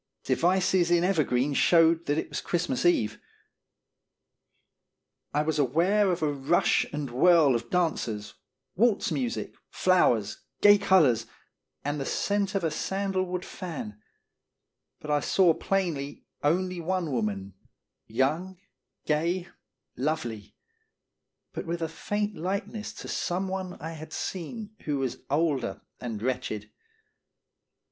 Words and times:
Devices 0.23 0.89
in 0.89 1.03
ever 1.03 1.23
green 1.23 1.53
showed 1.53 2.07
that 2.07 2.17
it 2.17 2.27
was 2.27 2.41
Christmae 2.41 2.89
Eve. 2.89 3.19
I 5.31 5.43
was 5.43 5.59
aware 5.59 6.09
of 6.09 6.23
a 6.23 6.33
rush 6.33 6.85
and 6.91 7.11
whirl 7.11 7.53
of 7.53 7.69
dancers, 7.69 8.33
walz 8.75 9.11
music, 9.11 9.53
flowers, 9.69 10.39
gay 10.59 10.79
colors, 10.79 11.27
and 11.85 11.99
the 12.01 12.07
scent 12.07 12.55
of 12.55 12.63
a 12.63 12.71
sandal 12.71 13.25
wood 13.25 13.45
fan; 13.45 14.01
but 14.99 15.11
I 15.11 15.19
saw 15.19 15.53
plainly 15.53 16.25
only 16.41 16.81
one 16.81 17.11
woman, 17.11 17.53
young, 18.07 18.57
gay, 19.05 19.49
lovely, 19.95 20.55
but 21.53 21.67
with 21.67 21.83
a 21.83 21.87
faint 21.87 22.35
likeness 22.35 22.91
to 22.93 23.07
some 23.07 23.47
one 23.47 23.79
I 23.79 23.91
had 23.91 24.13
seen 24.13 24.71
who 24.85 24.97
was 24.97 25.19
older 25.29 25.83
and 25.99 26.23
wretched. 26.23 26.71